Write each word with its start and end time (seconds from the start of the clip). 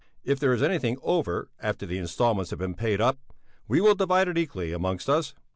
If 0.23 0.39
there 0.39 0.51
is 0.51 0.63
anything 0.63 0.97
over 1.03 1.51
after 1.59 1.85
the 1.85 1.99
instalments 1.99 2.49
have 2.49 2.57
been 2.57 2.73
paid 2.73 2.99
up, 2.99 3.19
we 3.67 3.79
will 3.81 3.93
divide 3.93 4.27
it 4.29 4.35
equally 4.35 4.73
amongst 4.73 5.07
us. 5.07 5.35